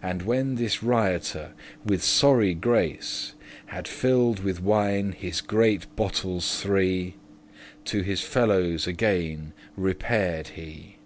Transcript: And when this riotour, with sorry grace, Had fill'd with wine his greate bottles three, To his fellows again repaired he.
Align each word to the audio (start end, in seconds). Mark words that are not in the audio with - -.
And 0.00 0.22
when 0.22 0.54
this 0.54 0.84
riotour, 0.84 1.48
with 1.84 2.00
sorry 2.04 2.54
grace, 2.54 3.34
Had 3.66 3.88
fill'd 3.88 4.38
with 4.44 4.62
wine 4.62 5.10
his 5.10 5.40
greate 5.40 5.86
bottles 5.96 6.62
three, 6.62 7.16
To 7.86 8.02
his 8.02 8.20
fellows 8.22 8.86
again 8.86 9.52
repaired 9.76 10.50
he. 10.54 10.98